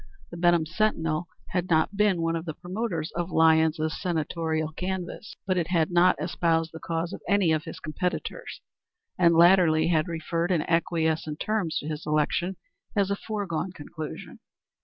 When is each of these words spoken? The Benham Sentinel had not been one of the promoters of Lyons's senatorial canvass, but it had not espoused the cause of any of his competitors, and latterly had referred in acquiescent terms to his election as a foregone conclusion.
The 0.31 0.37
Benham 0.37 0.65
Sentinel 0.65 1.27
had 1.49 1.69
not 1.69 1.95
been 1.95 2.23
one 2.23 2.35
of 2.35 2.45
the 2.45 2.55
promoters 2.55 3.11
of 3.11 3.29
Lyons's 3.29 4.01
senatorial 4.01 4.71
canvass, 4.71 5.35
but 5.45 5.59
it 5.59 5.67
had 5.67 5.91
not 5.91 6.19
espoused 6.19 6.71
the 6.73 6.79
cause 6.79 7.13
of 7.13 7.21
any 7.29 7.51
of 7.51 7.65
his 7.65 7.79
competitors, 7.79 8.61
and 9.19 9.35
latterly 9.35 9.89
had 9.89 10.07
referred 10.07 10.49
in 10.49 10.63
acquiescent 10.63 11.39
terms 11.39 11.77
to 11.77 11.87
his 11.87 12.07
election 12.07 12.55
as 12.95 13.11
a 13.11 13.15
foregone 13.15 13.73
conclusion. 13.73 14.39